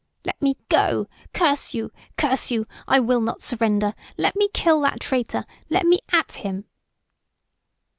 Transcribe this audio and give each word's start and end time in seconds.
"Let 0.25 0.41
me 0.41 0.55
go! 0.67 1.05
Curse 1.31 1.75
you! 1.75 1.91
Curse 2.17 2.49
you! 2.49 2.65
I 2.87 2.99
will 2.99 3.21
not 3.21 3.43
surrender! 3.43 3.93
Let 4.17 4.35
me 4.35 4.49
kill 4.51 4.81
that 4.81 4.99
traitor! 4.99 5.45
Let 5.69 5.85
me 5.85 5.99
at 6.11 6.37
him!" 6.37 6.65